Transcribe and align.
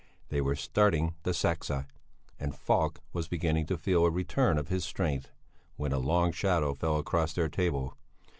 They 0.29 0.41
were 0.41 0.55
starting 0.55 1.13
the 1.21 1.29
"sexa," 1.29 1.85
and 2.39 2.55
Falk 2.57 3.01
was 3.13 3.27
beginning 3.27 3.67
to 3.67 3.77
feel 3.77 4.03
a 4.03 4.09
return 4.09 4.57
of 4.57 4.69
his 4.69 4.83
strength, 4.83 5.29
when 5.75 5.91
a 5.91 5.99
long 5.99 6.31
shadow 6.31 6.73
fell 6.73 6.97
across 6.97 7.33
their 7.33 7.49
table. 7.49 7.95